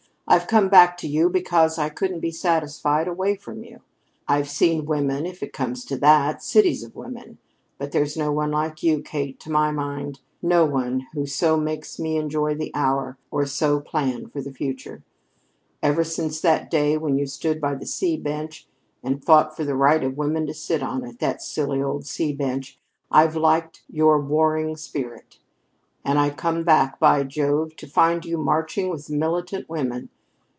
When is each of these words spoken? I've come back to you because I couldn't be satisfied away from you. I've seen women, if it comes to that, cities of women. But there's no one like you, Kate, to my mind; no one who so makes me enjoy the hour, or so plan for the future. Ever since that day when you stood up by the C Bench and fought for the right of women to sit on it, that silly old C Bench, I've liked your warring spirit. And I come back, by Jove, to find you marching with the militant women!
I've 0.27 0.47
come 0.47 0.69
back 0.69 0.95
to 0.99 1.09
you 1.09 1.29
because 1.29 1.77
I 1.77 1.89
couldn't 1.89 2.21
be 2.21 2.31
satisfied 2.31 3.09
away 3.09 3.35
from 3.35 3.65
you. 3.65 3.81
I've 4.29 4.47
seen 4.49 4.85
women, 4.85 5.25
if 5.25 5.43
it 5.43 5.51
comes 5.51 5.83
to 5.85 5.97
that, 5.97 6.41
cities 6.41 6.83
of 6.83 6.95
women. 6.95 7.37
But 7.77 7.91
there's 7.91 8.15
no 8.15 8.31
one 8.31 8.51
like 8.51 8.81
you, 8.81 9.01
Kate, 9.01 9.37
to 9.41 9.51
my 9.51 9.71
mind; 9.71 10.21
no 10.41 10.63
one 10.63 11.07
who 11.13 11.25
so 11.25 11.57
makes 11.57 11.99
me 11.99 12.15
enjoy 12.15 12.55
the 12.55 12.71
hour, 12.73 13.17
or 13.29 13.45
so 13.45 13.81
plan 13.81 14.29
for 14.29 14.41
the 14.41 14.53
future. 14.53 15.03
Ever 15.83 16.05
since 16.05 16.39
that 16.39 16.71
day 16.71 16.97
when 16.97 17.17
you 17.17 17.25
stood 17.25 17.57
up 17.57 17.61
by 17.61 17.75
the 17.75 17.85
C 17.85 18.15
Bench 18.15 18.67
and 19.03 19.25
fought 19.25 19.53
for 19.57 19.65
the 19.65 19.75
right 19.75 20.01
of 20.03 20.15
women 20.15 20.47
to 20.47 20.53
sit 20.53 20.81
on 20.81 21.03
it, 21.03 21.19
that 21.19 21.41
silly 21.41 21.81
old 21.83 22.05
C 22.05 22.31
Bench, 22.31 22.79
I've 23.11 23.35
liked 23.35 23.83
your 23.89 24.17
warring 24.21 24.77
spirit. 24.77 25.39
And 26.05 26.17
I 26.17 26.29
come 26.29 26.63
back, 26.63 27.01
by 27.01 27.23
Jove, 27.25 27.75
to 27.75 27.85
find 27.85 28.23
you 28.23 28.37
marching 28.37 28.87
with 28.87 29.07
the 29.07 29.17
militant 29.17 29.67
women! 29.69 30.07